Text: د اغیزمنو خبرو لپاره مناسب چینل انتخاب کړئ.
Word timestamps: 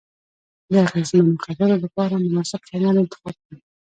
د 0.71 0.73
اغیزمنو 0.85 1.41
خبرو 1.45 1.75
لپاره 1.83 2.13
مناسب 2.23 2.61
چینل 2.69 2.95
انتخاب 3.01 3.35
کړئ. 3.43 3.59